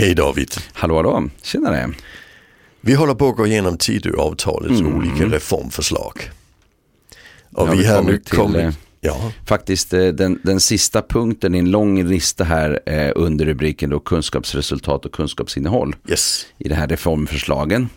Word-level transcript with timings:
Hej 0.00 0.14
David. 0.14 0.52
Hallå 0.72 0.96
hallå, 0.96 1.30
tjenare. 1.42 1.90
Vi 2.80 2.94
håller 2.94 3.14
på 3.14 3.28
att 3.28 3.36
gå 3.36 3.46
igenom 3.46 3.78
Tidöavtalets 3.78 4.80
Mm. 4.80 4.96
olika 4.96 5.24
reformförslag. 5.24 6.30
Och 7.54 7.66
har 7.66 7.74
vi 7.74 7.82
vi 7.82 7.88
har 7.88 8.02
nu 8.02 8.18
till, 8.18 8.38
kommit, 8.38 8.62
eh, 8.62 8.70
ja, 9.00 9.32
Faktiskt 9.46 9.92
eh, 9.92 10.06
den, 10.06 10.40
den 10.44 10.60
sista 10.60 11.02
punkten 11.02 11.54
i 11.54 11.58
en 11.58 11.70
lång 11.70 12.04
lista 12.04 12.44
här 12.44 12.80
eh, 12.86 13.12
under 13.14 13.44
rubriken 13.44 13.90
då 13.90 14.00
kunskapsresultat 14.00 15.04
och 15.04 15.12
kunskapsinnehåll 15.12 15.96
yes. 16.08 16.46
i 16.58 16.68
det 16.68 16.74
här 16.74 16.88
reformförslagen. 16.88 17.88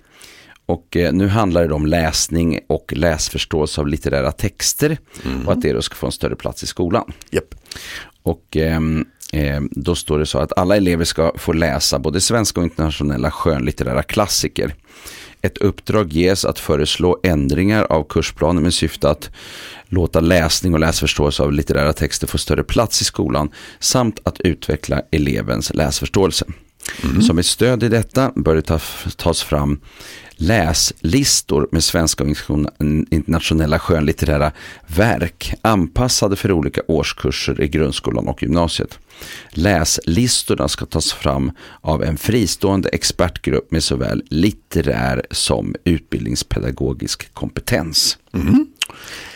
Och 0.65 0.97
eh, 0.97 1.13
nu 1.13 1.27
handlar 1.27 1.68
det 1.68 1.73
om 1.73 1.86
läsning 1.86 2.59
och 2.68 2.93
läsförståelse 2.95 3.81
av 3.81 3.88
litterära 3.88 4.31
texter 4.31 4.98
och 5.45 5.54
att 5.54 5.62
det 5.62 5.73
då 5.73 5.81
ska 5.81 5.95
få 5.95 6.05
en 6.05 6.12
större 6.12 6.35
plats 6.35 6.63
i 6.63 6.68
skolan. 6.68 7.13
Japp. 7.31 7.55
Och 8.23 8.57
ehm, 8.57 9.05
Eh, 9.31 9.62
då 9.71 9.95
står 9.95 10.20
det 10.20 10.26
så 10.26 10.40
att 10.40 10.58
alla 10.58 10.77
elever 10.77 11.05
ska 11.05 11.31
få 11.35 11.53
läsa 11.53 11.99
både 11.99 12.21
svenska 12.21 12.59
och 12.59 12.66
internationella 12.66 13.31
skönlitterära 13.31 14.04
klassiker. 14.04 14.76
Ett 15.41 15.57
uppdrag 15.57 16.13
ges 16.13 16.45
att 16.45 16.59
föreslå 16.59 17.20
ändringar 17.23 17.84
av 17.90 18.04
kursplanen 18.04 18.63
med 18.63 18.73
syfte 18.73 19.09
att 19.09 19.30
låta 19.85 20.20
läsning 20.20 20.73
och 20.73 20.80
läsförståelse 20.80 21.44
av 21.44 21.54
litterära 21.54 21.94
texter 21.94 22.27
få 22.27 22.38
större 22.38 22.63
plats 22.63 23.02
i 23.02 23.05
skolan 23.05 23.49
samt 23.80 24.20
att 24.23 24.41
utveckla 24.41 25.02
elevens 25.12 25.73
läsförståelse. 25.73 26.45
Som 27.21 27.40
ett 27.40 27.45
stöd 27.45 27.84
i 27.84 27.90
detta 27.90 28.31
bör 28.35 28.55
det 28.55 28.62
ta, 28.62 28.80
tas 29.16 29.44
fram 29.44 29.80
läslistor 30.41 31.67
med 31.71 31.84
svenska 31.84 32.23
och 32.23 32.30
internationella 33.09 33.80
skönlitterära 33.80 34.52
verk 34.87 35.54
anpassade 35.62 36.35
för 36.35 36.52
olika 36.52 36.82
årskurser 36.87 37.62
i 37.62 37.68
grundskolan 37.68 38.27
och 38.27 38.43
gymnasiet. 38.43 38.99
Läslistorna 39.49 40.68
ska 40.68 40.85
tas 40.85 41.13
fram 41.13 41.52
av 41.82 42.04
en 42.04 42.18
fristående 42.18 42.90
expertgrupp 42.90 43.71
med 43.71 43.84
såväl 43.84 44.24
litterär 44.29 45.26
som 45.32 45.76
utbildningspedagogisk 45.84 47.34
kompetens. 47.34 48.18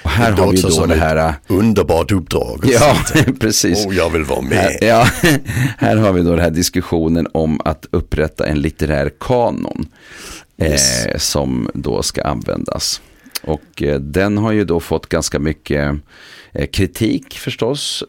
Och 0.04 0.10
här 0.12 0.32
har 0.32 0.52
vi 0.52 0.62
då 0.62 0.86
det 0.86 0.96
här 0.96 1.34
Underbart 1.48 2.12
uppdrag. 2.12 2.66
Ja, 2.72 2.98
precis. 3.40 3.86
Och 3.86 3.94
jag 3.94 4.10
vill 4.10 4.24
vara 4.24 4.42
med. 4.42 4.58
Här, 4.58 4.78
ja, 4.82 5.08
här 5.78 5.96
har 5.96 6.14
vi 6.14 6.22
då 6.22 6.30
den 6.32 6.40
här 6.40 6.50
diskussionen 6.52 7.28
om 7.32 7.62
att 7.66 7.86
upprätta 7.92 8.46
en 8.46 8.62
litterär 8.62 9.12
kanon 9.20 9.86
Yes. 10.62 11.06
eh, 11.06 11.18
som 11.18 11.70
då 11.74 12.04
ska 12.04 12.22
användas. 12.24 13.02
Och 13.44 13.84
eh, 13.84 14.00
den 14.00 14.38
har 14.38 14.52
ju 14.52 14.66
då 14.66 14.80
fått 14.80 15.10
ganska 15.10 15.40
mycket 15.40 15.96
eh, 16.54 16.68
kritik 16.68 17.38
förstås. 17.40 18.04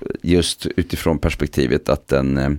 Eh, 0.00 0.06
just 0.22 0.66
utifrån 0.76 1.18
perspektivet 1.18 1.88
att 1.88 2.08
den 2.08 2.38
eh, 2.38 2.50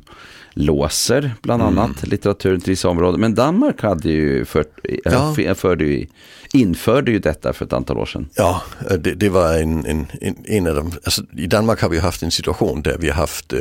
låser 0.53 1.31
bland 1.41 1.61
Mm. 1.63 1.77
annat 1.77 2.07
litteraturen 2.07 2.61
till 2.61 2.71
vissa 2.71 2.89
områden. 2.89 3.21
Men 3.21 3.35
Danmark 3.35 3.81
hade 3.81 4.09
ju 4.09 4.45
fört, 4.45 4.79
Ja. 5.03 5.35
ja. 5.37 5.55
förde 5.55 5.83
ju, 5.83 6.07
införde 6.53 7.11
ju 7.11 7.19
detta 7.19 7.53
för 7.53 7.65
ett 7.65 7.73
antal 7.73 7.97
år 7.97 8.05
sedan. 8.05 8.29
Ja, 8.35 8.61
det, 8.99 9.13
det 9.13 9.29
var 9.29 9.57
en, 9.57 9.85
en, 9.85 10.07
en, 10.21 10.35
en 10.45 10.67
av 10.67 10.75
dem. 10.75 10.91
Alltså, 11.03 11.21
I 11.37 11.47
Danmark 11.47 11.81
har 11.81 11.89
vi 11.89 11.99
haft 11.99 12.23
en 12.23 12.31
situation 12.31 12.81
där 12.81 12.97
vi 12.99 13.07
har 13.09 13.15
haft 13.15 13.53
eh, 13.53 13.59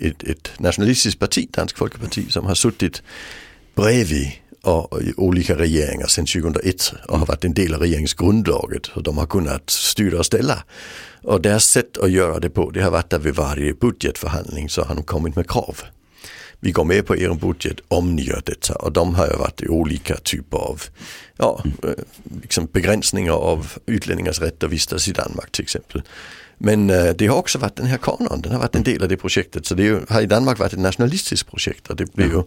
ett, 0.00 0.22
ett 0.22 0.50
nationalistiskt 0.58 1.20
parti, 1.20 1.48
Dansk 1.50 1.78
Folkeparti, 1.78 2.32
som 2.32 2.46
har 2.46 2.54
suttit 2.54 3.02
bredvid 3.74 4.28
och, 4.62 4.98
olika 5.16 5.58
regeringar 5.58 6.06
sedan 6.06 6.26
2001 6.26 6.92
och 7.08 7.18
har 7.18 7.26
varit 7.26 7.44
en 7.44 7.54
del 7.54 7.74
av 7.74 7.80
regeringsgrundlaget. 7.80 8.86
Och 8.86 9.02
de 9.02 9.18
har 9.18 9.26
kunnat 9.26 9.70
styra 9.70 10.18
och 10.18 10.26
ställa. 10.26 10.64
Och 11.22 11.40
deras 11.40 11.64
sätt 11.64 11.98
att 11.98 12.10
göra 12.10 12.40
det 12.40 12.50
på, 12.50 12.70
det 12.70 12.82
har 12.82 12.90
varit 12.90 13.12
att 13.12 13.24
vid 13.24 13.34
varje 13.34 13.74
budgetförhandling 13.74 14.68
så 14.68 14.82
har 14.82 14.94
de 14.94 15.04
kommit 15.04 15.36
med 15.36 15.50
krav. 15.50 15.78
Vi 16.62 16.72
går 16.72 16.84
med 16.84 17.06
på 17.06 17.16
er 17.16 17.34
budget 17.34 17.80
om 17.88 18.16
ni 18.16 18.22
gör 18.22 18.42
detta 18.46 18.74
och 18.74 18.92
de 18.92 19.14
har 19.14 19.26
ju 19.26 19.36
varit 19.36 19.62
i 19.62 19.68
olika 19.68 20.16
typer 20.16 20.58
av 20.58 20.82
ja, 21.36 21.64
eh, 21.82 21.90
liksom 22.42 22.68
begränsningar 22.72 23.32
av 23.32 23.72
utlänningars 23.86 24.40
rätt 24.40 24.62
att 24.62 24.70
vistas 24.70 25.08
i 25.08 25.12
Danmark 25.12 25.52
till 25.52 25.62
exempel. 25.62 26.02
Men 26.58 26.90
eh, 26.90 27.10
det 27.18 27.26
har 27.26 27.36
också 27.36 27.58
varit 27.58 27.76
den 27.76 27.86
här 27.86 27.98
kanon, 27.98 28.40
den 28.40 28.52
har 28.52 28.58
varit 28.58 28.76
en 28.76 28.82
del 28.82 29.02
av 29.02 29.08
det 29.08 29.16
projektet. 29.16 29.66
Så 29.66 29.74
det 29.74 29.82
ju, 29.82 30.00
har 30.08 30.20
i 30.20 30.26
Danmark 30.26 30.58
varit 30.58 30.72
ett 30.72 30.78
nationalistiskt 30.78 31.50
projekt 31.50 31.90
och 31.90 31.96
det 31.96 32.14
blev 32.14 32.32
ju 32.32 32.42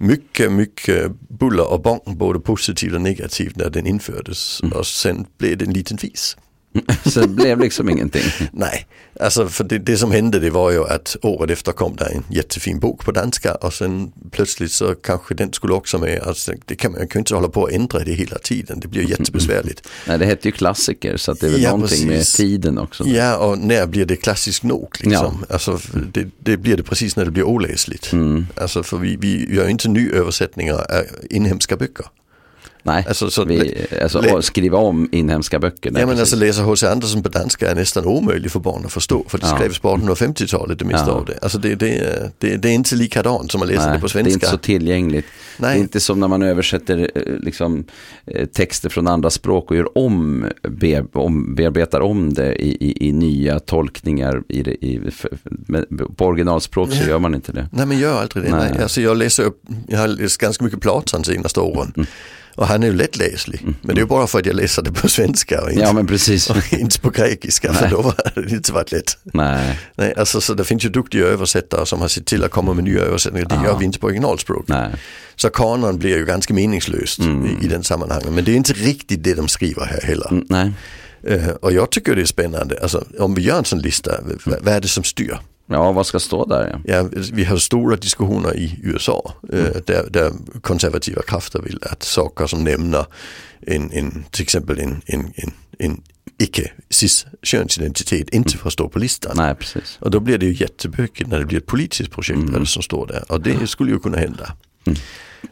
mycket, 0.00 0.52
mycket 0.52 1.12
buller 1.28 1.72
och 1.72 1.82
bång, 1.82 2.00
både 2.06 2.40
positivt 2.40 2.94
och 2.94 3.00
negativt 3.00 3.56
när 3.56 3.70
den 3.70 3.86
infördes. 3.86 4.60
Och 4.60 4.86
sen 4.86 5.26
blev 5.38 5.58
det 5.58 5.64
en 5.64 5.72
liten 5.72 5.98
fis. 5.98 6.36
Så 7.06 7.20
det 7.20 7.28
blev 7.28 7.60
liksom 7.60 7.88
ingenting. 7.88 8.22
Nej, 8.52 8.86
alltså 9.20 9.48
för 9.48 9.64
det, 9.64 9.78
det 9.78 9.96
som 9.96 10.10
hände 10.12 10.38
det 10.38 10.50
var 10.50 10.70
ju 10.70 10.84
att 10.84 11.16
året 11.22 11.50
efter 11.50 11.72
kom 11.72 11.96
där 11.96 12.10
en 12.14 12.24
jättefin 12.30 12.78
bok 12.80 13.04
på 13.04 13.12
danska 13.12 13.54
och 13.54 13.74
sen 13.74 14.12
plötsligt 14.30 14.72
så 14.72 14.94
kanske 14.94 15.34
den 15.34 15.52
skulle 15.52 15.72
också 15.72 15.98
med. 15.98 16.22
Alltså 16.22 16.52
det 16.64 16.74
kan 16.76 16.92
man, 16.92 17.00
man 17.00 17.08
kan 17.08 17.18
ju 17.18 17.20
inte 17.20 17.34
hålla 17.34 17.48
på 17.48 17.64
att 17.64 17.72
ändra 17.72 17.98
det 17.98 18.12
hela 18.12 18.38
tiden, 18.38 18.80
det 18.80 18.88
blir 18.88 19.10
jättebesvärligt. 19.10 19.88
Nej, 20.06 20.18
det 20.18 20.26
hette 20.26 20.48
ju 20.48 20.52
klassiker 20.52 21.16
så 21.16 21.32
att 21.32 21.40
det 21.40 21.46
är 21.46 21.50
väl 21.50 21.62
Ja, 21.62 21.70
någonting 21.70 22.06
med 22.08 22.18
precis. 22.18 22.36
tiden 22.36 22.78
också. 22.78 23.04
Ja, 23.06 23.36
och 23.36 23.58
när 23.58 23.86
blir 23.86 24.04
det 24.04 24.16
klassiskt 24.16 24.62
nog? 24.62 24.96
Liksom? 25.00 25.44
Alltså, 25.50 25.78
för 25.78 26.00
det, 26.12 26.28
det 26.38 26.56
blir 26.56 26.76
det 26.76 26.82
precis 26.82 27.16
när 27.16 27.24
det 27.24 27.30
blir 27.30 27.44
oläsligt. 27.44 28.12
Mm. 28.12 28.46
Alltså, 28.56 28.82
för 28.82 28.96
vi, 28.96 29.16
vi 29.16 29.54
gör 29.54 29.68
inte 29.68 29.88
nyöversättningar 29.88 30.74
av 30.74 31.04
inhemska 31.30 31.76
böcker. 31.76 32.06
Nej, 32.82 33.04
Alltså, 33.08 33.30
så- 33.30 33.44
vi, 33.44 33.86
alltså, 34.02 34.42
skriva 34.42 34.78
om 34.78 35.08
inhemska 35.12 35.58
böcker. 35.58 35.90
Nej, 35.90 36.00
Ja 36.02 36.06
men 36.06 36.16
precis. 36.16 36.32
alltså 36.32 36.46
läsa 36.46 36.62
H.C. 36.62 36.86
Andersen 36.86 37.22
på 37.22 37.28
danska 37.28 37.70
är 37.70 37.74
nästan 37.74 38.04
omöjligt 38.04 38.52
för 38.52 38.60
barn 38.60 38.82
att 38.86 38.92
förstå 38.92 39.24
för 39.28 39.38
det 39.38 39.46
Ja. 39.50 39.56
skrevs 39.56 39.78
på 39.78 39.88
1850-talet 39.96 40.78
det 40.78 40.84
mesta 40.84 41.06
Ja. 41.06 41.12
av 41.12 41.24
det. 41.24 41.38
Alltså 41.42 41.58
det, 41.58 41.74
det, 41.74 42.32
det, 42.38 42.56
det 42.56 42.68
är 42.68 42.72
inte 42.72 42.96
likadant 42.96 43.52
som 43.52 43.62
att 43.62 43.68
läsa 43.68 43.86
Nej, 43.86 43.94
det 43.94 44.00
på 44.00 44.06
det 44.06 44.10
är 44.10 44.12
svenska. 44.12 44.32
inte 44.32 44.46
så 44.46 44.56
tillgängligt. 44.58 45.24
Nej. 45.56 45.70
Det 45.74 45.78
är 45.78 45.80
inte 45.80 46.00
som 46.00 46.20
när 46.20 46.28
man 46.28 46.42
översätter 46.42 47.10
eh, 47.14 47.22
liksom, 47.40 47.84
eh, 48.26 48.46
texter 48.46 48.88
från 48.88 49.06
andra 49.08 49.30
språk 49.30 49.70
och 49.70 49.76
gör 49.76 49.98
om, 49.98 50.46
be, 50.68 51.04
om 51.12 51.54
bearbetar 51.54 52.00
om 52.00 52.34
det 52.34 52.54
i, 52.54 52.68
i, 52.80 53.08
i 53.08 53.12
nya 53.12 53.60
tolkningar. 53.60 54.42
I, 54.48 54.58
i, 54.60 55.10
för, 55.10 55.30
men 55.44 55.86
på 56.16 56.26
originalspråk 56.26 56.92
så 56.92 57.08
gör 57.08 57.18
man 57.18 57.34
inte 57.34 57.52
det. 57.52 57.68
Nej 57.72 57.86
men 57.86 57.98
gör 57.98 58.20
aldrig 58.20 58.44
det. 58.44 58.50
Nej. 58.50 58.70
Nej. 58.72 58.82
Alltså 58.82 59.00
jag 59.00 59.16
läser 59.16 59.42
upp, 59.44 59.62
jag 59.88 59.98
har 59.98 60.08
läst 60.08 60.38
ganska 60.38 60.64
mycket 60.64 60.80
Platon 60.80 61.22
de 61.22 61.32
senaste 61.32 61.60
åren. 61.60 61.92
Mm. 61.96 62.06
Och 62.54 62.66
han 62.66 62.82
är 62.82 62.86
ju 62.86 62.92
lättläslig. 62.92 63.66
Men 63.82 63.94
det 63.96 64.00
är 64.00 64.06
bara 64.06 64.26
för 64.26 64.38
att 64.38 64.46
jag 64.46 64.56
läser 64.56 64.82
det 64.82 64.92
på 64.92 65.08
svenska 65.08 65.62
och 65.62 65.70
inte, 65.70 65.82
Ja 65.82 65.92
men 65.92 66.06
precis. 66.06 66.50
inte 66.72 67.00
på 67.00 67.10
grekiska. 67.10 67.72
För 67.72 67.82
Nej. 67.82 67.90
då 67.90 68.02
var 68.02 68.14
det 68.34 68.50
inte 68.50 68.72
varit 68.72 68.92
lätt. 68.92 69.18
Nej, 69.22 69.78
Nej, 69.96 70.14
alltså, 70.16 70.40
så 70.40 70.54
det 70.54 70.64
finns 70.64 70.84
ju 70.84 70.88
duktiga 70.88 71.24
översättare 71.26 71.86
som 71.86 72.00
har 72.00 72.08
sett 72.08 72.26
till 72.26 72.44
att 72.44 72.50
komma 72.50 72.74
med 72.74 72.84
nya 72.84 73.00
översättningar. 73.00 73.46
Det 73.48 73.54
gör 73.64 73.78
vi 73.78 73.84
inte 73.84 73.98
på 73.98 74.06
originalspråk. 74.06 74.64
nej. 74.68 74.90
Så 75.36 75.50
kanon 75.50 75.98
blir 75.98 76.16
ju 76.16 76.24
ganska 76.24 76.54
meningslöst 76.54 77.18
i, 77.20 77.56
i 77.62 77.68
den 77.68 77.84
sammanhangen. 77.84 78.34
Men 78.34 78.44
det 78.44 78.52
är 78.52 78.56
inte 78.56 78.72
riktigt 78.72 79.24
det 79.24 79.34
de 79.34 79.48
skriver 79.48 79.84
här 79.84 80.00
heller. 80.00 80.28
Mm, 80.30 80.44
nej. 80.48 80.72
Eh, 81.26 81.48
och 81.48 81.72
jag 81.72 81.90
tycker 81.90 82.14
det 82.14 82.20
är 82.22 82.26
spännande. 82.26 82.78
Alltså, 82.82 83.04
om 83.18 83.34
vi 83.34 83.42
gör 83.42 83.58
en 83.58 83.64
sån 83.64 83.78
lista, 83.78 84.20
v- 84.46 84.54
vad 84.60 84.74
är 84.74 84.80
det 84.80 84.88
som 84.88 85.04
styr? 85.04 85.38
Ja, 85.72 85.92
vad 85.92 86.06
ska 86.06 86.20
stå 86.20 86.44
där? 86.46 86.80
Ja. 86.84 87.08
Vi 87.32 87.44
har 87.44 87.56
stora 87.56 87.96
diskussioner 87.96 88.56
i 88.56 88.78
USA 88.82 89.34
eh, 89.52 89.76
där, 89.86 90.10
där 90.10 90.32
konservativa 90.60 91.22
krafter 91.22 91.62
vill 91.62 91.78
att 91.82 92.02
saker 92.02 92.46
som 92.46 92.64
nämner 92.64 93.06
en, 93.66 93.92
en, 93.92 94.24
till 94.30 94.42
exempel 94.42 94.78
en, 94.78 95.02
en, 95.06 95.32
en, 95.36 95.52
en 95.78 96.02
icke 96.38 96.72
cis 96.90 97.26
könsidentitet 97.42 98.30
inte 98.30 98.58
får 98.58 98.70
stå 98.70 98.88
på 98.88 98.98
listan. 98.98 99.32
Nej, 99.36 99.54
precis. 99.54 99.98
Och 100.00 100.10
då 100.10 100.20
blir 100.20 100.38
det 100.38 100.46
ju 100.46 100.52
jättebökigt 100.54 101.30
när 101.30 101.38
det 101.38 101.44
blir 101.44 101.58
ett 101.58 101.66
politiskt 101.66 102.10
projekt 102.10 102.38
Mm. 102.38 102.66
som 102.66 102.82
står 102.82 103.06
där. 103.06 103.24
Och 103.32 103.40
det 103.40 103.66
skulle 103.66 103.90
ju 103.92 103.98
kunna 103.98 104.18
hända. 104.18 104.56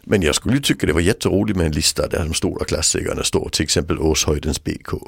Men 0.04 0.22
jag 0.22 0.34
skulle 0.34 0.54
ju 0.54 0.60
tycka 0.60 0.86
det 0.86 0.92
var 0.92 1.00
jätteroligt 1.00 1.56
med 1.56 1.66
en 1.66 1.72
lista 1.72 2.08
där 2.08 2.19
de 2.25 2.34
stora 2.34 2.64
klassikerna 2.64 3.22
står, 3.22 3.48
till 3.52 3.62
exempel 3.62 3.98
Åshöjdens 3.98 4.64
BK. 4.64 4.88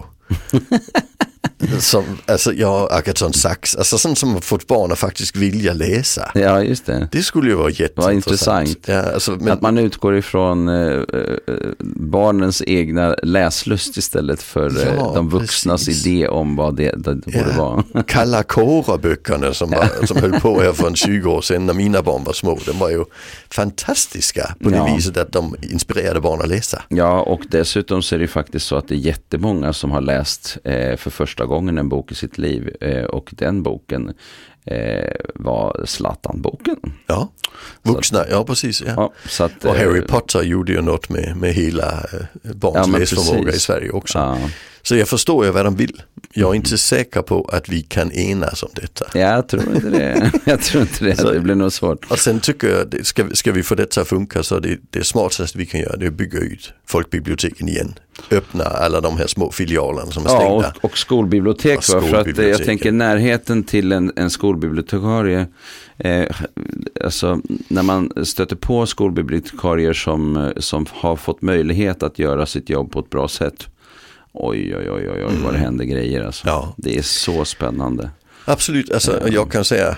som, 1.78 2.04
alltså 2.26 2.52
ja, 2.52 2.88
Agaton 2.90 3.32
Sachs, 3.32 3.76
alltså 3.76 3.98
sånt 3.98 4.18
som 4.18 4.32
har 4.34 4.40
fått 4.40 4.66
barn 4.66 4.92
att 4.92 4.98
faktiskt 4.98 5.36
vilja 5.36 5.72
läsa. 5.72 6.30
Ja, 6.34 6.62
just 6.62 6.86
det. 6.86 7.08
Det 7.12 7.22
skulle 7.22 7.50
ju 7.50 7.56
vara 7.56 7.70
jätteintressant. 7.70 8.68
intressant. 8.68 8.88
Ja, 9.06 9.12
alltså, 9.14 9.30
men, 9.30 9.48
Att 9.52 9.60
man 9.60 9.78
utgår 9.78 10.16
ifrån 10.16 10.68
eh, 10.68 10.74
eh, 10.74 11.02
barnens 11.94 12.62
egna 12.66 13.14
läslust 13.22 13.96
istället 13.96 14.42
för 14.42 14.86
eh, 14.86 14.94
Ja, 14.96 15.12
de 15.14 15.28
vuxnas 15.28 15.84
precis. 15.84 16.06
idé 16.06 16.28
om 16.28 16.56
vad 16.56 16.76
det, 16.76 16.92
det 16.96 17.14
borde 17.14 17.54
vara. 17.58 17.84
Kalla 18.06 18.42
Kåra-böckerna 18.42 19.54
som, 19.54 19.70
var, 19.70 20.06
som 20.06 20.16
höll 20.16 20.40
på 20.40 20.60
här 20.60 20.72
för 20.72 20.86
en 20.86 20.94
20 20.96 21.30
år 21.30 21.40
sedan 21.42 21.66
när 21.66 21.74
mina 21.74 22.02
barn 22.02 22.24
var 22.24 22.32
små, 22.32 22.58
de 22.66 22.78
var 22.78 22.90
ju 22.90 23.04
fantastiska 23.50 24.54
på 24.64 24.70
det 24.70 24.92
viset 24.94 25.16
att 25.16 25.32
de 25.32 25.56
inspirerade 25.62 26.20
barn 26.20 26.40
att 26.42 26.48
läsa. 26.48 26.82
Ja, 26.88 27.20
och 27.20 27.40
dessutom 27.50 28.02
så 28.02 28.14
är 28.14 28.18
det 28.18 28.28
faktiskt 28.28 28.66
så 28.66 28.76
att 28.76 28.88
det 28.88 28.94
är 28.94 28.98
jättemånga 28.98 29.72
som 29.72 29.90
har 29.90 30.00
läst 30.00 30.58
eh, 30.64 30.96
för 30.96 31.10
första 31.10 31.46
gången 31.54 31.78
en 31.78 31.88
bok 31.88 32.12
i 32.12 32.14
sitt 32.14 32.38
liv. 32.38 32.76
Eh, 32.80 33.04
och 33.04 33.30
den 33.32 33.62
boken 33.62 34.12
eh, 34.64 35.14
var 35.34 35.84
Zlatan-boken. 35.84 36.76
Ja, 37.06 37.28
vuxna, 37.82 38.24
ja 38.30 38.44
precis. 38.44 38.82
Ja. 38.86 38.92
Ja, 38.96 39.12
så 39.28 39.44
att, 39.44 39.64
Och 39.64 39.74
Harry 39.74 39.98
eh, 39.98 40.04
Potter 40.04 40.42
gjorde 40.42 40.72
ju 40.72 40.82
något 40.82 41.08
med, 41.08 41.36
med 41.36 41.54
hela 41.54 41.90
eh, 41.92 42.52
barns 42.54 42.88
Ja, 42.92 42.98
läsförmåga 42.98 43.52
i 43.52 43.58
Sverige 43.58 43.90
också. 43.90 44.18
Ja, 44.18 44.38
Så 44.82 44.96
jag 44.96 45.08
förstår 45.08 45.44
ju 45.44 45.50
vad 45.50 45.64
de 45.64 45.76
vill. 45.76 46.02
Jag 46.32 46.50
är 46.50 46.54
inte 46.54 46.78
säker 46.78 47.22
på 47.22 47.44
att 47.52 47.68
vi 47.68 47.82
kan 47.82 48.12
enas 48.12 48.62
om 48.62 48.68
detta. 48.74 49.18
Jag 49.18 49.48
tror 49.48 49.74
inte 49.74 49.90
det. 49.90 50.32
Jag 50.44 50.60
tror 50.60 50.82
inte 50.82 51.04
det. 51.04 51.16
Så- 51.16 51.30
Det 51.32 51.40
blir 51.40 51.54
nog 51.54 51.72
svårt. 51.72 52.10
Och 52.10 52.18
sen 52.18 52.40
tycker 52.40 52.68
jag, 52.68 53.06
ska, 53.06 53.24
vi- 53.24 53.36
ska 53.36 53.52
vi 53.52 53.62
få 53.62 53.74
detta 53.74 54.00
att 54.00 54.08
funka 54.08 54.42
så 54.42 54.58
det, 54.58 54.78
det 54.90 55.04
smartaste 55.04 55.58
vi 55.58 55.66
kan 55.66 55.80
göra 55.80 55.96
det 55.96 56.04
är 56.04 56.08
att 56.08 56.14
bygga 56.14 56.38
ut 56.38 56.72
folkbiblioteken 56.86 57.68
igen. 57.68 57.94
Öppna 58.30 58.64
alla 58.64 59.00
de 59.00 59.16
här 59.16 59.26
små 59.26 59.50
filialerna 59.50 60.10
som 60.10 60.26
är 60.26 60.30
Ja, 60.30 60.36
stängda. 60.40 60.74
och, 60.82 60.84
och 60.84 60.98
skolbibliotek. 60.98 61.78
Ja, 61.88 62.00
va? 62.00 62.06
För 62.08 62.16
att 62.20 62.38
eh, 62.38 62.46
jag 62.48 62.64
tänker 62.64 62.92
närheten 62.92 63.64
till 63.64 63.92
en, 63.92 64.12
en 64.16 64.30
skolbibliotekarie. 64.30 65.46
Eh, 65.98 66.26
alltså 67.04 67.40
när 67.68 67.82
man 67.82 68.12
stöter 68.24 68.56
på 68.56 68.86
skolbibliotekarier 68.86 69.92
som, 69.92 70.36
eh, 70.36 70.48
som 70.56 70.86
har 70.90 71.16
fått 71.16 71.42
möjlighet 71.42 72.02
att 72.02 72.18
göra 72.18 72.46
sitt 72.46 72.70
jobb 72.70 72.92
på 72.92 73.00
ett 73.00 73.10
bra 73.10 73.28
sätt. 73.28 73.66
Oj, 74.32 74.76
oj, 74.76 74.90
oj, 74.90 75.10
oj, 75.10 75.24
oj 75.24 75.34
vad 75.44 75.54
det 75.54 75.58
händer 75.58 75.84
grejer 75.84 76.24
alltså. 76.24 76.48
Ja. 76.48 76.74
Det 76.76 76.98
är 76.98 77.02
så 77.02 77.44
spännande. 77.44 78.10
Absolut, 78.44 78.90
alltså, 78.90 79.28
jag 79.28 79.52
kan 79.52 79.64
säga, 79.64 79.96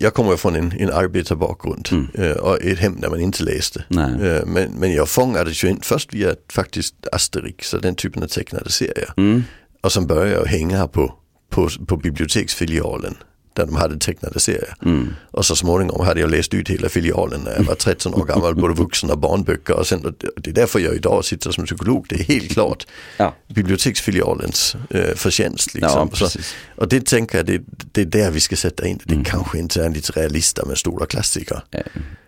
jag 0.00 0.14
kommer 0.14 0.36
från 0.36 0.56
en, 0.56 0.72
en 0.72 0.90
arbetarbakgrund 0.90 1.88
eh, 2.14 2.30
och 2.30 2.62
ett 2.62 2.78
hem 2.78 3.00
där 3.00 3.10
man 3.10 3.20
inte 3.20 3.42
läste. 3.42 3.84
Eh, 3.90 4.46
men, 4.46 4.72
men 4.72 4.92
jag 4.92 5.08
fångades 5.08 5.64
ju 5.64 5.68
in 5.68 5.80
först 5.82 6.14
via 6.14 6.34
faktiskt 6.52 6.94
Asterix 7.12 7.74
och 7.74 7.80
den 7.80 7.94
typen 7.94 8.22
av 8.22 8.26
tecknade 8.26 8.70
serier. 8.70 9.12
Mm. 9.16 9.42
Och 9.80 9.92
sen 9.92 10.06
började 10.06 10.30
jag 10.30 10.44
hänga 10.44 10.88
på, 10.88 11.14
på, 11.50 11.68
på 11.86 11.96
biblioteksfilialen 11.96 13.14
där 13.54 13.66
de 13.66 13.76
hade 13.76 13.98
tecknade 13.98 14.40
serier. 14.40 14.74
Mm. 14.84 15.14
Och 15.30 15.46
så 15.46 15.56
småningom 15.56 16.06
hade 16.06 16.20
jag 16.20 16.30
läst 16.30 16.54
ut 16.54 16.68
hela 16.68 16.88
filialen 16.88 17.40
när 17.44 17.52
jag 17.56 17.62
var 17.62 17.74
13 17.74 18.14
år 18.14 18.24
gammal, 18.24 18.54
både 18.60 18.74
vuxna 18.74 19.12
och 19.12 19.18
barnböcker. 19.18 19.74
Och 19.78 19.86
sen, 19.86 20.06
och 20.06 20.12
det- 20.36 20.50
är 20.50 20.54
därför 20.54 20.78
jag 20.78 20.94
idag 20.94 21.24
sitter 21.24 21.50
som 21.50 21.64
psykolog, 21.64 22.06
det 22.08 22.14
är 22.20 22.24
helt 22.24 22.52
klart 22.52 22.86
Ja. 23.16 23.34
biblioteksfilialens 23.54 24.76
eh, 24.90 25.14
förtjänst. 25.14 25.74
Liksom. 25.74 26.08
Ja, 26.20 26.28
så, 26.28 26.38
och 26.76 26.88
det 26.88 27.06
tänker 27.06 27.38
jag, 27.38 27.46
det, 27.46 27.62
det 27.92 28.00
är 28.00 28.04
där 28.04 28.30
vi 28.30 28.40
ska 28.40 28.56
sätta 28.56 28.86
in 28.86 29.00
det. 29.04 29.14
Det 29.14 29.24
kanske 29.24 29.58
inte 29.58 29.80
är 29.82 29.86
en 29.86 29.92
litterär 29.92 30.28
lista 30.28 30.64
med 30.66 30.78
stora 30.78 31.06
klassiker. 31.06 31.62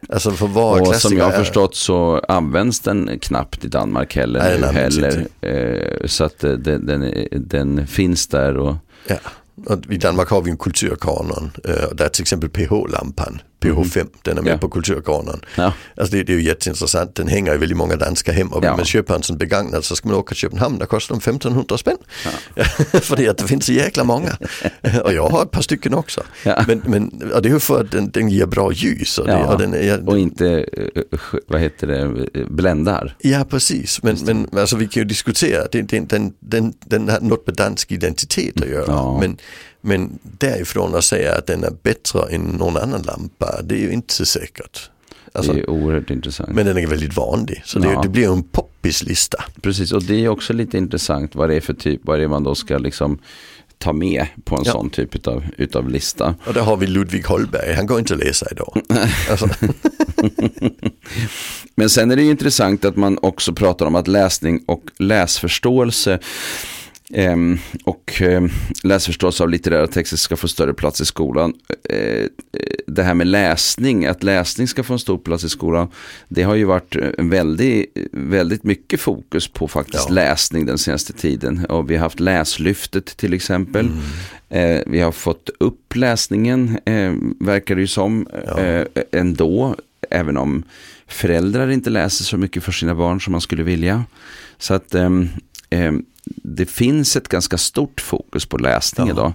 Alltså 0.09 0.31
för 0.31 0.47
var 0.47 0.81
Och 0.81 0.87
klassiker 0.87 1.09
som 1.09 1.19
jag 1.19 1.25
har 1.25 1.33
förstått 1.33 1.75
så 1.77 2.19
används 2.29 2.81
den 2.81 3.19
knappt 3.19 3.65
i 3.65 3.69
Danmark 3.69 4.17
heller. 4.17 4.59
Nej, 4.61 4.75
heller. 4.75 5.27
Eh, 5.41 6.07
så 6.07 6.25
att 6.25 6.45
eh, 6.45 6.53
den, 6.53 6.87
den, 6.87 7.15
den 7.33 7.87
finns 7.87 8.27
där. 8.27 8.57
Och, 8.57 8.77
Ja. 9.09 9.17
Och 9.67 9.93
I 9.93 9.97
Danmark 9.97 10.29
har 10.29 10.43
vi 10.43 10.51
en 10.51 10.57
kulturkanon. 10.57 11.51
eh, 11.65 11.85
och 11.85 11.97
där 11.97 12.09
till 12.09 12.23
exempel 12.23 12.51
PH-lampan, 12.51 13.41
PH5, 13.75 14.07
den 14.23 14.39
är 14.39 14.43
med 14.43 14.53
Ja. 14.53 14.59
på 14.59 14.69
kulturkanonen. 14.69 15.41
ja, 15.57 15.73
Alltså 15.97 16.17
det, 16.17 16.23
det 16.23 16.33
är 16.33 16.37
ju 16.37 16.43
jätteintressant, 16.43 17.15
den 17.15 17.29
hänger 17.29 17.55
i 17.55 17.57
väldigt 17.59 17.77
många 17.79 17.97
danska 17.97 18.33
hem 18.33 18.49
och 18.49 18.63
vill 18.63 18.67
Ja. 18.69 18.77
man 18.77 18.85
köpa 18.85 19.15
en 19.15 19.23
sån 19.23 19.37
begagnad 19.39 19.85
så 19.85 19.97
ska 19.97 20.09
man 20.09 20.17
åka 20.19 20.29
till 20.29 20.37
Köpenhamn, 20.37 20.79
där 20.79 20.87
kostar 20.87 21.15
de 21.15 21.19
1500 21.19 21.79
spänn. 21.79 21.97
för 22.93 23.17
det, 23.17 23.39
det 23.39 23.45
finns 23.45 23.67
så 23.67 23.73
jäkla 23.73 24.05
många. 24.05 24.37
och 25.05 25.13
jag 25.13 25.29
har 25.29 25.43
ett 25.43 25.51
par 25.51 25.63
stycken 25.63 25.95
också. 25.95 26.23
Ja. 26.45 26.65
Men, 26.69 26.83
men 26.87 27.23
och 27.35 27.43
det 27.43 27.49
är 27.49 27.53
ju 27.53 27.59
för 27.61 27.81
att 27.81 27.91
den, 27.91 28.11
den 28.11 28.29
ger 28.29 28.47
bra 28.47 28.73
ljus. 28.73 29.19
Och, 29.19 29.27
det, 29.27 29.33
Ja. 29.33 29.53
och 29.53 29.59
den 29.59 29.75
är, 29.75 30.09
och 30.09 30.19
inte, 30.19 30.49
eh, 30.95 31.03
vad 31.47 31.61
heter 31.61 31.87
det, 31.87 32.31
bländar. 32.51 33.17
Ja, 33.21 33.45
precis. 33.51 34.03
Men, 34.03 34.17
men 34.25 34.49
alltså, 34.59 34.77
vi 34.77 34.87
kan 34.89 35.01
ju 35.01 35.05
diskutera, 35.05 35.67
det, 35.73 35.83
det, 35.83 36.01
den, 36.01 36.33
den, 36.41 36.73
den 36.87 37.09
har 37.09 37.21
något 37.21 37.47
med 37.47 37.57
dansk 37.57 37.93
identitet 37.93 38.63
att 38.63 38.69
göra. 38.69 38.85
Ja. 38.87 39.19
Men, 39.21 39.37
men 39.87 40.19
därifrån 40.23 40.95
att 40.95 41.05
säga 41.05 41.35
att 41.35 41.47
den 41.47 41.65
är 41.65 41.73
bättre 41.83 42.21
än 42.31 42.41
någon 42.41 42.77
annan 42.77 43.03
lampa, 43.03 43.63
det 43.63 43.75
är 43.75 43.79
ju 43.79 43.93
inte 43.93 44.15
så 44.15 44.27
säkert. 44.27 44.91
Alltså, 45.33 45.53
det 45.53 45.61
är 45.61 45.71
oerhört 45.71 46.11
intressant. 46.11 46.51
men 46.53 46.67
den 46.67 46.79
är 46.79 46.87
väldigt 46.87 47.17
vanlig, 47.17 47.63
så 47.65 47.79
det, 47.79 47.89
Ja. 47.93 48.03
det 48.03 48.09
blir 48.09 48.23
ju 48.23 48.33
en 48.33 48.43
poppislista. 48.43 49.45
Precis, 49.63 49.93
och 49.93 50.03
det 50.03 50.25
är 50.25 50.29
också 50.29 50.53
lite 50.53 50.79
intressant 50.79 51.35
vad 51.35 51.49
det 51.49 51.55
är 51.57 51.61
för 51.61 51.75
typ, 51.75 52.01
vad 52.05 52.19
det 52.19 52.25
är 52.25 52.29
man 52.29 52.45
då 52.45 52.55
ska 52.55 52.79
liksom 52.79 53.19
ta 53.79 53.93
med 53.93 54.27
på 54.45 54.57
en 54.57 54.63
Ja. 54.65 54.73
sån 54.73 54.91
typ 54.91 55.15
utav, 55.15 55.45
utav 55.59 55.89
lista. 55.91 56.35
Och 56.47 56.55
där 56.55 56.63
har 56.63 56.77
vi 56.77 56.87
Ludvig 56.87 57.27
Holberg, 57.27 57.75
han 57.75 57.87
går 57.87 57.99
inte 57.99 58.15
att 58.15 58.21
läsa 58.21 58.47
idag. 58.51 58.81
alltså, 59.31 59.49
Men 61.75 61.91
sen 61.91 62.11
är 62.11 62.17
det 62.17 62.23
ju 62.23 62.31
intressant 62.31 62.85
att 62.85 62.97
man 62.97 63.19
också 63.23 63.53
pratar 63.53 63.87
om 63.87 63.95
att 63.95 64.09
läsning 64.09 64.63
och 64.67 64.83
läsförståelse 64.99 66.19
ehm, 67.13 67.59
och 67.85 68.23
ehm, 68.23 68.51
läsförståelse 68.85 69.43
av 69.43 69.49
litterära 69.51 69.87
texter 69.87 70.17
ska 70.17 70.37
få 70.37 70.49
större 70.49 70.75
plats 70.75 71.01
i 71.01 71.05
skolan. 71.05 71.55
Eh, 71.91 71.99
eh, 71.99 72.27
det 72.87 73.03
här 73.03 73.15
med 73.15 73.27
läsning, 73.27 74.07
att 74.07 74.23
läsning 74.23 74.69
ska 74.69 74.83
få 74.83 74.93
en 74.93 74.99
stor 74.99 75.19
plats 75.19 75.45
i 75.45 75.49
skolan, 75.49 75.89
det 76.29 76.43
har 76.43 76.55
ju 76.55 76.65
varit 76.65 76.97
en 77.19 77.31
väldigt, 77.31 77.97
väldigt 78.13 78.65
mycket 78.65 79.01
fokus 79.01 79.49
på 79.49 79.69
faktiskt 79.69 80.05
Ja. 80.09 80.15
läsning 80.15 80.67
den 80.67 80.79
senaste 80.79 81.13
tiden. 81.13 81.65
Och 81.69 81.91
vi 81.91 81.95
har 81.97 82.03
haft 82.03 82.21
läslyftet 82.21 83.05
till 83.17 83.35
exempel. 83.35 83.91
Eh, 84.49 84.81
vi 84.87 85.01
har 85.01 85.13
fått 85.13 85.51
upp 85.61 85.95
läsningen, 85.97 86.79
eh, 86.85 87.13
verkar 87.41 87.75
det 87.75 87.81
ju 87.81 87.87
som, 87.87 88.27
Ja. 88.47 88.59
eh, 88.61 88.87
ändå. 89.13 89.77
Även 90.11 90.37
om 90.37 90.63
föräldrar 91.07 91.71
inte 91.71 91.91
läser 91.91 92.25
så 92.25 92.37
mycket 92.37 92.63
för 92.65 92.73
sina 92.73 92.95
barn 92.95 93.21
som 93.21 93.33
man 93.33 93.41
skulle 93.41 93.63
vilja. 93.63 94.05
Så 94.59 94.75
att 94.75 94.95
ehm, 94.95 95.29
ehm, 95.71 96.05
det 96.27 96.67
finns 96.67 97.17
ett 97.17 97.29
ganska 97.29 97.59
stort 97.59 98.01
fokus 98.01 98.47
på 98.47 98.59
läsning 98.59 99.07
Ja. 99.07 99.13
idag. 99.13 99.33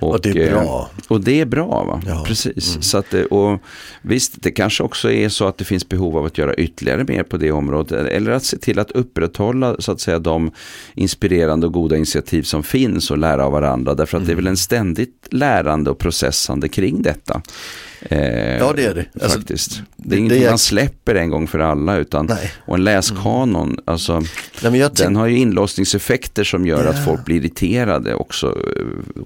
Och 0.00 0.20
det 0.20 0.30
är 0.30 0.46
eh, 0.46 0.52
bra. 0.52 0.90
Och 1.08 1.20
det 1.20 1.40
är 1.40 1.46
bra, 1.46 1.84
va? 1.84 2.02
Ja. 2.06 2.24
Precis. 2.26 2.70
Mm. 2.70 2.82
Så 2.82 2.98
att, 2.98 3.10
det- 3.10 3.24
och 3.24 3.60
visst, 4.02 4.42
det 4.42 4.50
kanske 4.50 4.82
också 4.82 5.10
är 5.12 5.28
så 5.28 5.46
att 5.48 5.58
det 5.58 5.64
finns 5.64 5.88
behov 5.88 6.16
av 6.16 6.24
att 6.24 6.38
göra 6.38 6.54
ytterligare 6.54 7.04
mer 7.04 7.22
på 7.22 7.36
det 7.36 7.52
området. 7.52 8.06
Eller 8.12 8.30
att 8.30 8.44
se 8.44 8.56
till 8.58 8.78
att 8.78 8.90
upprätthålla 8.90 9.76
så 9.78 9.92
att 9.92 10.00
säga 10.00 10.18
de 10.18 10.50
inspirerande 10.94 11.66
och 11.66 11.72
goda 11.72 11.96
initiativ 11.96 12.42
som 12.42 12.62
finns 12.62 13.10
och 13.10 13.18
lära 13.18 13.44
av 13.46 13.52
varandra. 13.52 13.94
Därför 13.94 14.16
att 14.18 14.24
det 14.26 14.30
är 14.30 14.32
Mm. 14.32 14.44
väl 14.44 14.50
en 14.50 14.56
ständigt 14.56 15.26
lärande 15.30 15.90
och 15.90 15.98
processande 15.98 16.68
kring 16.68 17.02
detta. 17.02 17.42
Eh, 18.00 18.56
Ja, 18.58 18.72
det 18.76 18.84
är 18.84 18.94
det. 18.94 19.04
Alltså, 19.22 19.38
faktiskt. 19.38 19.82
Det 19.96 20.16
är 20.16 20.32
är- 20.32 20.48
man 20.48 20.58
släpper 20.58 21.14
en 21.14 21.30
gång 21.30 21.46
för 21.46 21.58
alla. 21.58 21.96
Utan, 21.96 22.26
Nej. 22.26 22.52
och 22.58 22.74
en 22.74 22.84
läskanon, 22.84 23.78
alltså, 23.84 24.22
nej, 24.62 24.88
den 24.96 25.16
har 25.16 25.26
ju 25.26 25.36
inlåsningseffekter 25.38 26.44
som 26.44 26.66
gör 26.66 26.84
Ja. 26.84 26.90
att 26.90 27.04
folk 27.04 27.24
blir 27.24 27.36
irriterade 27.36 28.14
också. 28.14 28.58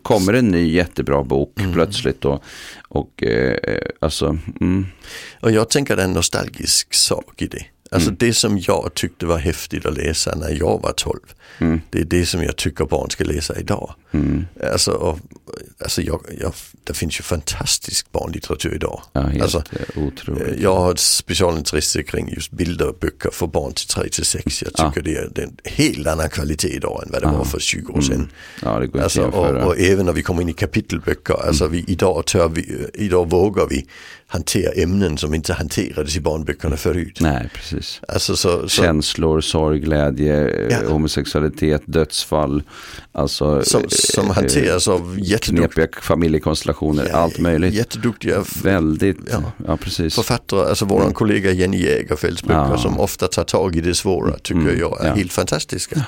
Kommer 0.03 0.33
en 0.33 0.52
ny 0.53 0.73
jättebra 0.73 1.23
bok 1.23 1.53
Mm. 1.61 1.73
plötsligt 1.73 2.25
och, 2.25 2.45
och 2.89 3.23
eh, 3.23 3.79
alltså, 4.01 4.39
mm, 4.61 4.87
och 5.41 5.51
jag 5.51 5.71
tänker 5.71 5.97
det 5.97 6.03
är 6.03 6.07
en 6.07 6.13
nostalgisk 6.13 6.95
sak 6.95 7.43
i 7.43 7.47
det. 7.47 7.65
Alltså 7.93 8.09
Mm. 8.09 8.17
det 8.21 8.35
som 8.35 8.59
jag 8.59 8.91
tyckte 8.95 9.27
var 9.27 9.39
häftigt 9.39 9.87
att 9.87 9.97
läsa 9.97 10.35
när 10.35 10.51
jag 10.51 10.81
var 10.83 10.93
12, 10.97 11.19
mm, 11.59 11.81
det 11.91 11.99
är 12.01 12.05
det 12.05 12.27
som 12.27 12.43
jag 12.43 12.57
tycker 12.57 12.85
barn 12.85 13.11
ska 13.11 13.25
läsa 13.25 13.59
idag. 13.61 13.95
mm, 14.13 14.45
Alltså, 14.73 14.91
och, 14.91 15.19
alltså 15.83 16.03
jag, 16.03 16.21
jag, 16.41 16.53
det 16.85 16.95
finns 16.95 17.19
ju 17.21 17.23
fantastisk 17.23 18.13
barnlitteratur 18.13 18.75
idag. 18.75 19.03
ja, 19.13 19.21
helt 19.21 19.43
Alltså, 19.43 19.59
eh, 19.73 20.03
otroligt. 20.05 20.43
Eh, 20.49 20.63
Jag 20.63 20.75
har 20.77 20.93
ett 20.93 20.99
specialintresse 20.99 22.03
kring 22.03 22.29
just 22.35 22.51
bilderböcker 22.53 23.31
för 23.33 23.47
barn 23.47 23.73
till 23.73 23.87
3 23.87 24.09
till 24.09 24.25
6. 24.25 24.63
Jag 24.63 24.75
tycker 24.75 25.03
det, 25.03 25.17
är, 25.17 25.29
det 25.35 25.43
är 25.43 25.47
en 25.47 25.57
helt 25.65 26.07
annan 26.07 26.29
kvalitet 26.31 26.69
idag 26.69 27.03
än 27.07 27.13
vad 27.13 27.23
det 27.23 27.27
Ja. 27.29 27.33
var 27.39 27.45
för 27.45 27.61
20 27.61 27.93
år 27.93 28.01
sedan. 28.01 28.31
ja, 28.63 28.79
det 28.79 28.87
går 28.87 29.01
Alltså, 29.01 29.23
och, 29.23 29.67
och 29.67 29.79
även 29.79 30.07
när 30.07 30.13
vi 30.13 30.23
kommer 30.23 30.43
in 30.43 30.49
i 30.49 30.53
kapitelböcker, 30.53 31.47
alltså 31.47 31.67
vi, 31.69 31.85
idag, 31.89 32.27
tör 32.27 32.49
vi, 32.49 32.87
idag 32.95 33.31
vågar 33.31 33.67
vi 33.71 33.87
hantera 34.33 34.73
ämnen 34.73 35.19
som 35.19 35.35
inte 35.35 35.53
hanterades 35.53 36.17
i 36.17 36.21
barnböckerna 36.21 36.77
förut. 36.77 37.19
Nej, 37.21 37.51
precis. 37.55 38.01
Alltså 38.09 38.37
så, 38.37 38.69
så, 38.69 38.83
Känslor, 38.83 39.41
sorg, 39.41 39.79
glädje, 39.81 40.49
eh, 40.49 40.67
Ja. 40.83 40.89
homosexualitet, 40.93 41.83
dödsfall. 41.85 42.63
Alltså, 43.13 43.63
som, 43.63 43.83
eh, 43.83 43.89
som 43.89 44.27
eh, 44.27 44.33
hanteras 44.35 44.89
av 44.89 45.17
jätteduktiga, 45.21 45.69
knepiga 45.69 46.01
familjekonstellationer, 46.03 47.11
allt 47.13 47.39
möjligt. 47.39 47.75
jätteduktiga 47.75 48.45
Väldigt, 48.63 49.19
ja, 49.31 49.43
Ja. 49.67 49.77
precis. 49.77 50.15
författare, 50.15 50.69
alltså 50.69 50.85
vår 50.85 51.01
Mm. 51.01 51.13
kollega 51.15 51.51
Jenny 51.51 51.83
Jägerfeldts 51.85 52.43
böcker 52.43 52.55
Ja. 52.71 52.79
som 52.79 53.01
ofta 53.01 53.29
tar 53.29 53.45
tag 53.45 53.77
i 53.77 53.81
det 53.81 53.95
svåra 53.95 54.39
tycker 54.39 54.61
Mm, 54.61 54.79
jag 54.79 55.05
är 55.05 55.09
ja. 55.09 55.15
helt 55.15 55.33
fantastiska. 55.33 56.05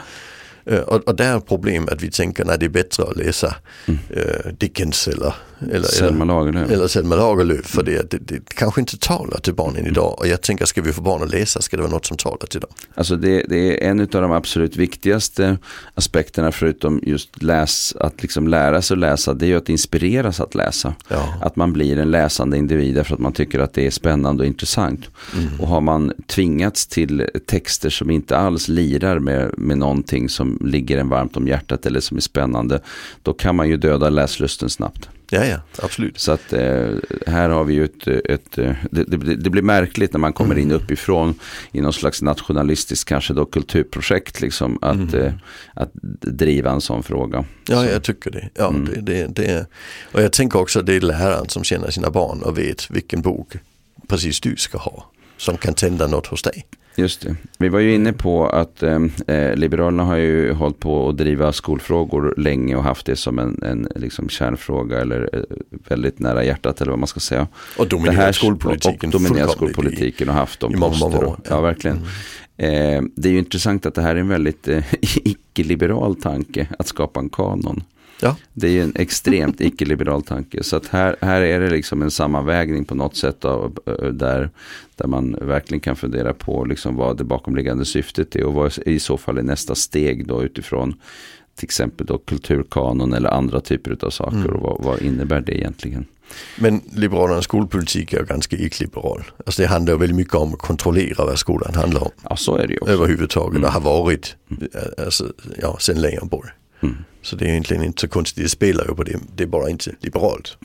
Eh, 0.67 0.79
och, 0.79 1.09
och 1.09 1.17
där 1.17 1.37
är 1.37 1.41
problem 1.41 1.89
att 1.93 2.03
vi 2.03 2.11
tänker 2.11 2.45
när 2.45 2.57
det 2.59 2.67
är 2.67 2.69
bättre 2.71 3.03
att 3.03 3.17
läsa 3.17 3.55
Mm. 3.87 4.01
eh, 4.11 4.53
Dickens 4.59 5.09
eller, 5.09 5.35
eller, 5.61 5.89
Selma 5.89 6.25
Lagerlöf. 6.25 6.71
eller 6.71 6.89
Selma 6.89 7.17
Lagerlöf 7.17 7.67
för 7.67 7.83
det, 7.83 8.11
det, 8.11 8.19
det 8.19 8.55
kanske 8.55 8.81
inte 8.81 8.99
talar 8.99 9.39
till 9.39 9.55
barnen 9.55 9.87
idag 9.87 10.19
och 10.19 10.29
jag 10.29 10.43
tänker 10.43 10.65
ska 10.65 10.83
vi 10.83 10.93
få 10.93 11.03
barn 11.03 11.23
att 11.23 11.31
läsa 11.31 11.61
ska 11.61 11.77
det 11.77 11.83
vara 11.83 11.93
något 11.93 12.07
som 12.07 12.17
talar 12.17 12.47
till 12.47 12.61
dem. 12.61 12.71
Alltså 12.95 13.17
det, 13.17 13.45
det 13.49 13.85
är 13.85 13.91
en 13.91 14.01
av 14.01 14.07
de 14.07 14.33
absolut 14.33 14.77
viktigaste 14.77 15.59
aspekterna 15.95 16.53
förutom 16.53 17.01
just 17.03 17.43
läs, 17.43 17.97
att 18.01 18.23
liksom 18.23 18.49
lära 18.49 18.83
sig 18.83 18.95
att 18.95 18.99
läsa. 18.99 19.35
Det 19.35 19.47
är 19.47 19.49
ju 19.49 19.57
att 19.57 19.69
inspireras 19.69 20.41
att 20.41 20.55
läsa. 20.55 20.95
Ja. 21.09 21.35
Att 21.41 21.57
man 21.57 21.73
blir 21.73 21.99
en 21.99 22.11
läsande 22.11 22.57
individ 22.57 22.95
därför 22.95 23.15
att 23.15 23.21
man 23.21 23.33
tycker 23.33 23.59
att 23.59 23.75
det 23.75 23.87
är 23.87 23.91
spännande 23.91 24.43
och 24.43 24.47
intressant. 24.47 25.09
Mm. 25.35 25.61
Och 25.61 25.69
har 25.69 25.81
man 25.81 26.13
tvingats 26.27 26.87
till 26.87 27.29
texter 27.47 27.91
som 27.91 28.11
inte 28.11 28.37
alls 28.37 28.69
lirar 28.69 29.19
med, 29.19 29.55
med 29.59 29.79
någonting 29.79 30.29
som 30.29 30.59
ligger 30.61 30.99
en 30.99 31.09
varmt 31.09 31.37
om 31.37 31.49
hjärtat 31.49 31.87
eller 31.87 32.01
som 32.01 32.17
är 32.17 32.21
spännande. 32.21 32.81
Då 33.23 33.33
kan 33.33 33.57
man 33.57 33.69
ju 33.69 33.77
döda 33.77 34.11
läslusten 34.11 34.71
snabbt. 34.71 35.09
Ja, 35.31 35.45
ja, 35.45 35.57
absolut. 35.83 36.21
Så 36.21 36.33
att 36.33 36.53
eh, 36.53 36.89
här 37.27 37.49
har 37.49 37.65
vi 37.65 37.75
ju 37.75 37.85
ett, 37.85 38.07
ett 38.07 38.59
eh, 38.59 38.73
det, 38.91 39.05
det, 39.05 39.37
det, 39.37 39.51
blir 39.51 39.63
märkligt 39.63 40.13
när 40.13 40.21
man 40.21 40.33
kommer 40.33 40.59
in 40.59 40.73
uppifrån 40.73 41.35
i 41.73 41.81
någon 41.81 41.93
slags 41.93 42.23
nationalistiskt 42.23 43.09
kanske 43.09 43.35
då 43.35 43.45
kulturprojekt 43.45 44.41
liksom 44.41 44.79
att, 44.83 44.95
mm. 44.95 45.25
eh, 45.25 45.33
att 45.75 45.91
driva 46.21 46.71
en 46.71 46.81
sån 46.81 47.03
fråga. 47.03 47.45
Ja, 47.67 47.83
så. 47.83 47.91
jag 47.91 48.03
tycker 48.03 48.31
det. 48.31 48.49
Ja, 48.55 48.69
mm. 48.69 48.85
det, 48.85 49.01
det, 49.01 49.27
det. 49.27 49.67
Och 50.13 50.23
jag 50.23 50.33
tänker 50.33 50.59
också 50.59 50.81
att 50.81 50.87
det 50.87 50.95
är 50.95 51.01
läraren 51.01 51.49
som 51.49 51.65
känner 51.65 51.91
sina 51.91 52.11
barn 52.11 52.43
och 52.43 52.59
vet 52.59 52.91
vilken 52.91 53.23
bok 53.23 53.57
precis 54.09 54.41
du 54.41 54.57
ska 54.57 54.79
ha 54.79 55.11
som 55.37 55.57
kan 55.57 55.75
tända 55.75 56.07
något 56.07 56.27
hos 56.27 56.43
dig. 56.43 56.67
Just 56.97 57.21
det. 57.21 57.37
Vi 57.59 57.69
var 57.69 57.79
ju 57.79 57.95
inne 57.95 58.13
på 58.13 58.47
att 58.47 58.83
eh, 58.83 58.99
eh, 59.27 59.55
Liberalerna 59.57 60.05
har 60.05 60.17
ju 60.17 60.53
hållit 60.53 60.79
på 60.79 61.09
att 61.09 61.17
driva 61.17 61.53
skolfrågor 61.53 62.35
länge 62.37 62.77
och 62.77 62.83
haft 62.83 63.07
det 63.07 63.17
som 63.17 63.39
en, 63.39 63.63
en 63.63 63.89
liksom 63.97 64.29
kärnfråga 64.29 65.01
eller 65.01 65.31
eh, 65.33 65.41
väldigt 65.89 66.19
nära 66.19 66.45
hjärtat 66.45 66.81
eller 66.81 66.91
vad 66.91 66.99
man 66.99 67.07
ska 67.07 67.21
säga. 67.21 67.47
Och 67.79 67.89
dominerat 67.89 68.35
skolpolitiken. 68.35 69.09
Och 69.09 69.21
dominerat 69.21 69.51
skolpolitiken 69.51 70.29
och 70.29 70.35
haft 70.35 70.61
de 70.61 70.83
år. 70.83 71.37
Ja, 71.49 71.61
verkligen. 71.61 71.97
Mm. 71.97 72.09
Eh, 72.57 73.03
det 73.15 73.29
är 73.29 73.33
ju 73.33 73.39
intressant 73.39 73.87
att 73.87 73.95
det 73.95 74.03
här 74.03 74.17
är 74.17 74.21
en 74.21 74.29
väldigt 74.29 74.69
eh, 74.69 74.85
icke-liberal 75.03 76.17
tanke 76.17 76.69
att 76.79 76.87
skapa 76.87 77.21
en 77.21 77.29
kanon. 77.29 77.83
Ja. 78.21 78.37
Det 78.53 78.67
är 78.67 78.71
ju 78.71 78.83
en 78.83 78.93
extremt 78.97 79.61
icke-liberal 79.61 80.23
tanke. 80.23 80.63
Så 80.63 80.77
att 80.77 80.87
här, 80.87 81.17
här 81.21 81.41
är 81.41 81.61
det 81.61 81.71
liksom 81.71 82.03
en 82.03 82.11
sammanvägning 82.11 82.85
på 82.85 82.95
något 82.95 83.17
sätt 83.17 83.45
av, 83.45 83.79
eh, 83.87 84.09
där, 84.09 84.51
där 84.97 85.07
man 85.07 85.37
verkligen 85.41 85.81
kan 85.81 85.97
fundera 85.97 86.35
på 86.35 86.65
liksom 86.65 86.97
vad 86.97 87.17
det 87.17 87.25
bakomliggande 87.25 87.85
syftet 87.85 88.37
är 88.37 88.45
och 88.45 88.55
vad 88.55 88.79
i 88.87 88.99
så 88.99 89.17
fall 89.17 89.39
är 89.39 89.43
nästa 89.43 89.75
steg 89.75 90.27
då 90.27 90.43
utifrån 90.43 90.95
till 91.57 91.65
exempel 91.65 92.07
då 92.07 92.19
kulturkanon 92.19 93.13
eller 93.13 93.29
andra 93.29 93.61
typer 93.61 93.97
av 94.05 94.11
saker 94.11 94.37
mm. 94.37 94.51
och 94.51 94.61
vad, 94.61 94.85
vad, 94.85 95.03
innebär 95.03 95.41
det 95.41 95.59
egentligen? 95.59 96.07
Men 96.59 96.81
Liberalernas 96.93 97.45
skolpolitik 97.45 98.13
är 98.13 98.23
ganska 98.23 98.57
icke-liberal. 98.57 99.23
Alltså 99.47 99.63
det 99.63 99.69
handlar 99.69 99.97
väldigt 99.97 100.17
mycket 100.17 100.35
om 100.35 100.53
att 100.53 100.59
kontrollera 100.59 101.25
vad 101.25 101.39
skolan 101.39 101.75
handlar 101.75 102.05
om. 102.05 102.11
Ja, 102.31 102.37
så 102.37 102.57
är 102.57 102.67
det 102.67 102.73
ju 102.73 102.79
också. 102.79 102.93
Överhuvudtaget, 102.93 103.57
mm. 103.57 103.65
och 103.65 103.73
har 103.73 103.81
varit 103.81 104.37
mm. 104.51 104.69
alltså, 104.99 105.33
ja, 105.63 105.77
sen 105.81 106.01
Leijonborg. 106.01 106.51
Mm. 106.83 106.97
Så 107.23 107.37
det 107.37 107.45
är 107.45 107.49
egentligen 107.49 107.85
inte 107.85 108.01
så 108.01 108.09
konstigt, 108.09 108.45
det 108.45 108.49
spelar 108.49 108.85
ju 108.89 108.95
på 108.95 109.03
det, 109.03 109.19
det 109.37 109.43
är 109.43 109.47
bara 109.49 109.71
inte 109.71 109.95
liberalt. 110.01 110.57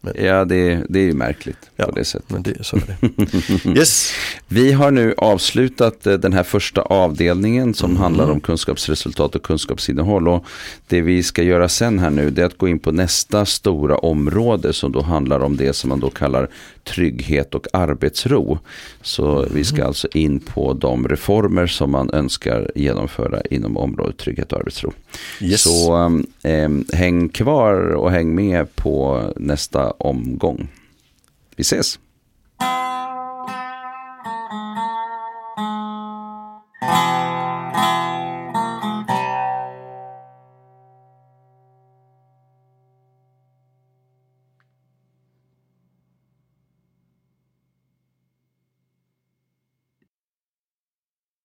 Men. 0.00 0.14
Ja, 0.24 0.44
det, 0.44 0.86
det 0.88 0.98
är 0.98 1.04
ju 1.04 1.12
märkligt 1.12 1.70
ja, 1.76 1.84
på 1.84 1.90
det 1.90 2.04
sättet. 2.04 2.30
Men 2.30 2.42
det, 2.42 2.64
så 2.64 2.76
är 2.76 2.82
det. 2.86 3.70
yes. 3.78 4.12
Vi 4.48 4.72
har 4.72 4.90
nu 4.90 5.14
avslutat 5.16 6.06
eh, 6.06 6.14
den 6.14 6.32
här 6.32 6.42
första 6.42 6.82
avdelningen 6.82 7.74
som 7.74 7.90
mm. 7.90 8.02
handlar 8.02 8.30
om 8.30 8.40
kunskapsresultat 8.40 9.34
och 9.34 9.42
kunskapsinnehåll. 9.42 10.28
Och 10.28 10.44
det 10.86 11.00
vi 11.00 11.22
ska 11.22 11.42
göra 11.42 11.68
sen 11.68 11.98
här 11.98 12.10
nu 12.10 12.30
det 12.30 12.42
är 12.42 12.46
att 12.46 12.58
gå 12.58 12.68
in 12.68 12.78
på 12.78 12.92
nästa 12.92 13.46
stora 13.46 13.96
område 13.96 14.72
som 14.72 14.92
då 14.92 15.02
handlar 15.02 15.40
om 15.40 15.56
det 15.56 15.72
som 15.72 15.88
man 15.88 16.00
då 16.00 16.10
kallar 16.10 16.48
trygghet 16.86 17.54
och 17.54 17.66
arbetsro. 17.72 18.58
Så 19.02 19.38
mm. 19.38 19.50
vi 19.54 19.64
ska 19.64 19.84
alltså 19.84 20.08
in 20.12 20.40
på 20.40 20.72
de 20.72 21.08
reformer 21.08 21.66
som 21.66 21.90
man 21.90 22.10
önskar 22.10 22.70
genomföra 22.74 23.40
inom 23.50 23.76
området 23.76 24.16
trygghet 24.16 24.52
och 24.52 24.58
arbetsro. 24.58 24.92
Yes. 25.40 25.62
Så 25.62 26.06
eh, 26.42 26.68
häng 26.92 27.28
kvar 27.28 27.74
och 27.74 28.10
häng 28.10 28.34
med 28.34 28.76
på 28.76 29.22
nästa 29.36 29.90
omgång. 29.90 30.68
Vi 31.56 31.60
ses! 31.62 31.98